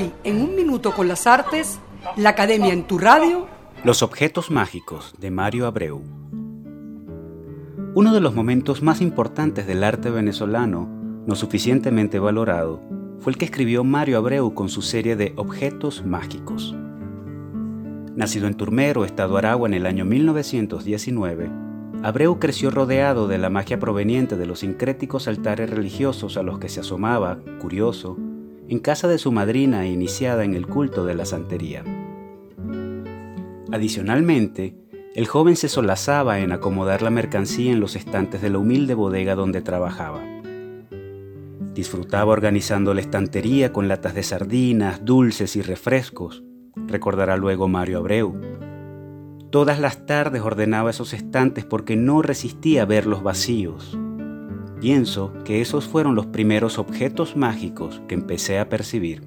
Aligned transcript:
Hoy, 0.00 0.12
en 0.24 0.40
un 0.40 0.56
minuto 0.56 0.92
con 0.92 1.08
las 1.08 1.26
artes, 1.26 1.78
la 2.16 2.30
Academia 2.30 2.72
en 2.72 2.84
tu 2.84 2.96
radio. 2.96 3.46
Los 3.84 4.02
objetos 4.02 4.50
mágicos 4.50 5.14
de 5.18 5.30
Mario 5.30 5.66
Abreu. 5.66 6.00
Uno 7.94 8.14
de 8.14 8.20
los 8.20 8.34
momentos 8.34 8.82
más 8.82 9.02
importantes 9.02 9.66
del 9.66 9.84
arte 9.84 10.08
venezolano, 10.08 10.88
no 11.26 11.34
suficientemente 11.34 12.18
valorado, 12.18 12.80
fue 13.18 13.32
el 13.32 13.38
que 13.38 13.44
escribió 13.44 13.84
Mario 13.84 14.16
Abreu 14.16 14.54
con 14.54 14.70
su 14.70 14.80
serie 14.80 15.16
de 15.16 15.34
Objetos 15.36 16.02
Mágicos. 16.02 16.74
Nacido 18.16 18.46
en 18.46 18.54
Turmero, 18.54 19.04
Estado 19.04 19.36
Aragua, 19.36 19.68
en 19.68 19.74
el 19.74 19.84
año 19.84 20.06
1919, 20.06 21.50
Abreu 22.02 22.38
creció 22.38 22.70
rodeado 22.70 23.28
de 23.28 23.36
la 23.36 23.50
magia 23.50 23.78
proveniente 23.78 24.38
de 24.38 24.46
los 24.46 24.60
sincréticos 24.60 25.28
altares 25.28 25.68
religiosos 25.68 26.38
a 26.38 26.42
los 26.42 26.58
que 26.58 26.70
se 26.70 26.80
asomaba, 26.80 27.40
curioso, 27.60 28.16
en 28.70 28.78
casa 28.78 29.08
de 29.08 29.18
su 29.18 29.32
madrina 29.32 29.88
iniciada 29.88 30.44
en 30.44 30.54
el 30.54 30.68
culto 30.68 31.04
de 31.04 31.16
la 31.16 31.24
santería. 31.24 31.82
Adicionalmente, 33.72 34.76
el 35.16 35.26
joven 35.26 35.56
se 35.56 35.68
solazaba 35.68 36.38
en 36.38 36.52
acomodar 36.52 37.02
la 37.02 37.10
mercancía 37.10 37.72
en 37.72 37.80
los 37.80 37.96
estantes 37.96 38.40
de 38.40 38.48
la 38.48 38.58
humilde 38.58 38.94
bodega 38.94 39.34
donde 39.34 39.60
trabajaba. 39.60 40.22
Disfrutaba 41.74 42.30
organizando 42.30 42.94
la 42.94 43.00
estantería 43.00 43.72
con 43.72 43.88
latas 43.88 44.14
de 44.14 44.22
sardinas, 44.22 45.04
dulces 45.04 45.56
y 45.56 45.62
refrescos, 45.62 46.44
recordará 46.86 47.36
luego 47.36 47.66
Mario 47.66 47.98
Abreu. 47.98 48.40
Todas 49.50 49.80
las 49.80 50.06
tardes 50.06 50.42
ordenaba 50.42 50.90
esos 50.90 51.12
estantes 51.12 51.64
porque 51.64 51.96
no 51.96 52.22
resistía 52.22 52.84
verlos 52.84 53.24
vacíos. 53.24 53.98
Pienso 54.80 55.34
que 55.44 55.60
esos 55.60 55.86
fueron 55.86 56.14
los 56.14 56.26
primeros 56.26 56.78
objetos 56.78 57.36
mágicos 57.36 58.00
que 58.08 58.14
empecé 58.14 58.58
a 58.58 58.70
percibir. 58.70 59.22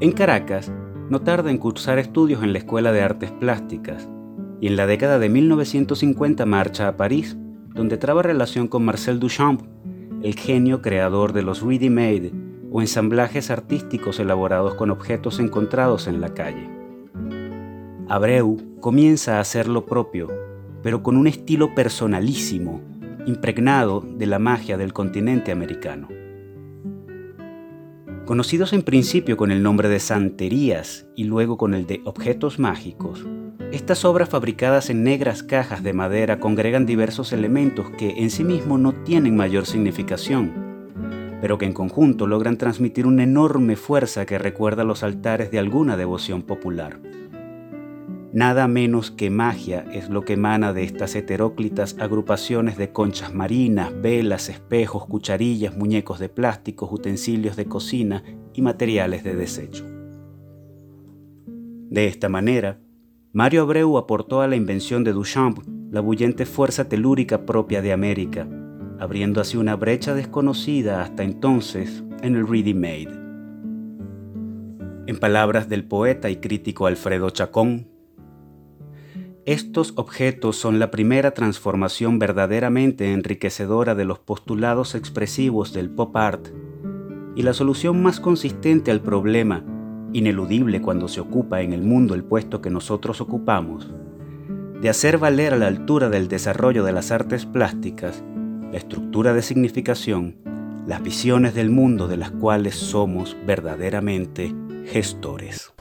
En 0.00 0.10
Caracas, 0.10 0.72
no 1.08 1.20
tarda 1.20 1.50
en 1.50 1.58
cursar 1.58 2.00
estudios 2.00 2.42
en 2.42 2.52
la 2.52 2.58
Escuela 2.58 2.90
de 2.90 3.02
Artes 3.02 3.30
Plásticas 3.30 4.08
y 4.60 4.66
en 4.66 4.76
la 4.76 4.86
década 4.88 5.20
de 5.20 5.28
1950 5.28 6.44
marcha 6.44 6.88
a 6.88 6.96
París, 6.96 7.36
donde 7.72 7.98
traba 7.98 8.22
relación 8.22 8.66
con 8.66 8.84
Marcel 8.84 9.20
Duchamp, 9.20 9.62
el 10.22 10.34
genio 10.34 10.82
creador 10.82 11.32
de 11.32 11.42
los 11.42 11.62
ready-made 11.62 12.32
o 12.72 12.80
ensamblajes 12.80 13.50
artísticos 13.50 14.18
elaborados 14.18 14.74
con 14.74 14.90
objetos 14.90 15.38
encontrados 15.38 16.08
en 16.08 16.20
la 16.20 16.34
calle. 16.34 16.68
Abreu 18.08 18.56
comienza 18.80 19.36
a 19.36 19.40
hacer 19.40 19.68
lo 19.68 19.86
propio, 19.86 20.28
pero 20.82 21.02
con 21.02 21.16
un 21.16 21.28
estilo 21.28 21.74
personalísimo, 21.74 22.80
impregnado 23.26 24.00
de 24.00 24.26
la 24.26 24.38
magia 24.38 24.76
del 24.76 24.92
continente 24.92 25.52
americano. 25.52 26.08
Conocidos 28.26 28.72
en 28.72 28.82
principio 28.82 29.36
con 29.36 29.50
el 29.50 29.62
nombre 29.62 29.88
de 29.88 30.00
santerías 30.00 31.06
y 31.14 31.24
luego 31.24 31.58
con 31.58 31.74
el 31.74 31.86
de 31.86 32.00
objetos 32.04 32.58
mágicos, 32.58 33.26
estas 33.70 34.04
obras 34.04 34.28
fabricadas 34.28 34.88
en 34.88 35.02
negras 35.02 35.42
cajas 35.42 35.82
de 35.82 35.92
madera 35.92 36.38
congregan 36.38 36.86
diversos 36.86 37.32
elementos 37.32 37.90
que 37.98 38.22
en 38.22 38.30
sí 38.30 38.44
mismos 38.44 38.80
no 38.80 38.92
tienen 38.92 39.36
mayor 39.36 39.66
significación, 39.66 40.52
pero 41.40 41.58
que 41.58 41.66
en 41.66 41.72
conjunto 41.72 42.26
logran 42.26 42.56
transmitir 42.56 43.06
una 43.06 43.24
enorme 43.24 43.76
fuerza 43.76 44.24
que 44.24 44.38
recuerda 44.38 44.84
los 44.84 45.02
altares 45.02 45.50
de 45.50 45.58
alguna 45.58 45.96
devoción 45.96 46.42
popular. 46.42 47.00
Nada 48.34 48.66
menos 48.66 49.12
que 49.12 49.30
magia 49.30 49.84
es 49.92 50.10
lo 50.10 50.22
que 50.22 50.32
emana 50.32 50.72
de 50.72 50.82
estas 50.82 51.14
heteróclitas 51.14 51.94
agrupaciones 52.00 52.76
de 52.76 52.90
conchas 52.90 53.32
marinas, 53.32 53.92
velas, 54.02 54.48
espejos, 54.48 55.06
cucharillas, 55.06 55.76
muñecos 55.76 56.18
de 56.18 56.28
plástico, 56.28 56.88
utensilios 56.90 57.54
de 57.54 57.66
cocina 57.66 58.24
y 58.52 58.60
materiales 58.60 59.22
de 59.22 59.36
desecho. 59.36 59.86
De 61.46 62.08
esta 62.08 62.28
manera, 62.28 62.80
Mario 63.32 63.62
Abreu 63.62 63.98
aportó 63.98 64.40
a 64.40 64.48
la 64.48 64.56
invención 64.56 65.04
de 65.04 65.12
Duchamp 65.12 65.60
la 65.92 66.00
bullente 66.00 66.44
fuerza 66.44 66.88
telúrica 66.88 67.46
propia 67.46 67.82
de 67.82 67.92
América, 67.92 68.48
abriendo 68.98 69.40
así 69.40 69.58
una 69.58 69.76
brecha 69.76 70.12
desconocida 70.12 71.02
hasta 71.02 71.22
entonces 71.22 72.02
en 72.20 72.34
el 72.34 72.48
ready-made. 72.48 73.12
En 75.06 75.20
palabras 75.20 75.68
del 75.68 75.84
poeta 75.84 76.30
y 76.30 76.38
crítico 76.38 76.88
Alfredo 76.88 77.30
Chacón, 77.30 77.93
estos 79.46 79.92
objetos 79.96 80.56
son 80.56 80.78
la 80.78 80.90
primera 80.90 81.32
transformación 81.32 82.18
verdaderamente 82.18 83.12
enriquecedora 83.12 83.94
de 83.94 84.06
los 84.06 84.18
postulados 84.18 84.94
expresivos 84.94 85.74
del 85.74 85.90
pop 85.90 86.16
art 86.16 86.48
y 87.36 87.42
la 87.42 87.52
solución 87.52 88.02
más 88.02 88.20
consistente 88.20 88.90
al 88.90 89.02
problema, 89.02 89.62
ineludible 90.14 90.80
cuando 90.80 91.08
se 91.08 91.20
ocupa 91.20 91.60
en 91.60 91.74
el 91.74 91.82
mundo 91.82 92.14
el 92.14 92.24
puesto 92.24 92.62
que 92.62 92.70
nosotros 92.70 93.20
ocupamos, 93.20 93.92
de 94.80 94.88
hacer 94.88 95.18
valer 95.18 95.52
a 95.52 95.58
la 95.58 95.66
altura 95.66 96.08
del 96.08 96.28
desarrollo 96.28 96.82
de 96.82 96.92
las 96.92 97.10
artes 97.10 97.44
plásticas 97.44 98.22
la 98.74 98.78
estructura 98.78 99.34
de 99.34 99.42
significación, 99.42 100.36
las 100.86 101.00
visiones 101.00 101.54
del 101.54 101.70
mundo 101.70 102.08
de 102.08 102.16
las 102.16 102.32
cuales 102.32 102.74
somos 102.74 103.36
verdaderamente 103.46 104.52
gestores. 104.86 105.72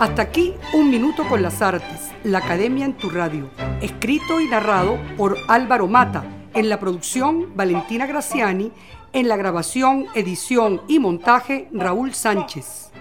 Hasta 0.00 0.22
aquí 0.22 0.54
Un 0.72 0.88
Minuto 0.88 1.28
con 1.28 1.42
las 1.42 1.60
Artes, 1.60 2.10
la 2.24 2.38
Academia 2.38 2.86
en 2.86 2.94
tu 2.94 3.10
radio. 3.10 3.50
Escrito 3.82 4.40
y 4.40 4.48
narrado 4.48 4.98
por 5.18 5.36
Álvaro 5.46 5.88
Mata. 5.88 6.24
En 6.54 6.70
la 6.70 6.80
producción, 6.80 7.54
Valentina 7.54 8.06
Graciani. 8.06 8.72
En 9.12 9.28
la 9.28 9.36
grabación, 9.36 10.06
edición 10.14 10.80
y 10.88 11.00
montaje, 11.00 11.68
Raúl 11.70 12.14
Sánchez. 12.14 12.92